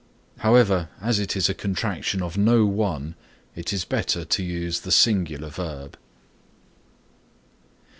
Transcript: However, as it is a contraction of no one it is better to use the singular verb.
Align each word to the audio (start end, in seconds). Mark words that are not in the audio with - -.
However, 0.39 0.89
as 0.99 1.19
it 1.19 1.35
is 1.37 1.47
a 1.47 1.53
contraction 1.53 2.23
of 2.23 2.35
no 2.35 2.65
one 2.65 3.13
it 3.55 3.71
is 3.71 3.85
better 3.85 4.25
to 4.25 4.43
use 4.43 4.79
the 4.79 4.91
singular 4.91 5.49
verb. 5.49 5.95